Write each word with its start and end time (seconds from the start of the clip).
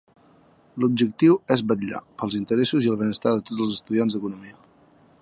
L'objectiu 0.83 1.35
és 1.57 1.63
vetllar 1.73 2.01
pels 2.21 2.39
interessos 2.41 2.89
i 2.89 2.93
el 2.95 3.01
benestar 3.05 3.35
de 3.37 3.47
tots 3.51 3.63
els 3.67 3.79
estudiants 3.79 4.17
d'economia. 4.19 4.61